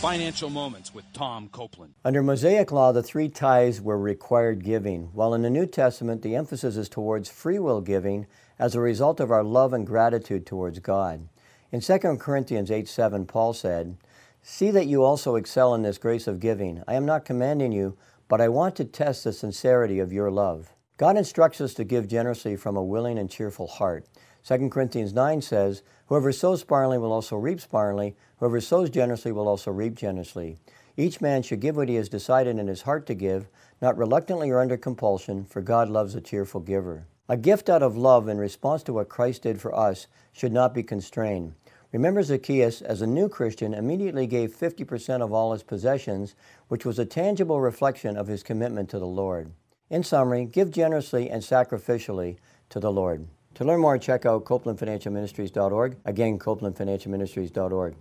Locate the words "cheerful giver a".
36.20-37.36